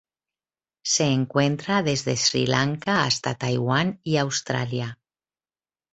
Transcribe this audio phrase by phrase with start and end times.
[0.81, 4.97] Se encuentra desde Sri Lanka hasta Taiwán y Australia.